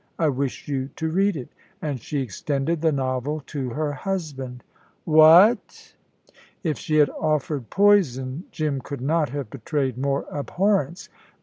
I 0.17 0.29
wish 0.29 0.67
you 0.67 0.87
to 0.95 1.11
read 1.11 1.35
it"; 1.37 1.49
and 1.79 2.01
she 2.01 2.21
extended 2.23 2.81
the 2.81 2.91
novel 2.91 3.41
to 3.41 3.69
her 3.69 3.93
husband. 3.93 4.63
"What!!!" 5.05 5.93
If 6.63 6.79
she 6.79 6.95
had 6.95 7.09
offered 7.11 7.69
poison 7.69 8.45
Jim 8.49 8.81
could 8.83 9.01
not 9.01 9.29
have 9.29 9.51
betrayed 9.51 9.99
more 9.99 10.25
abhorrence. 10.31 11.07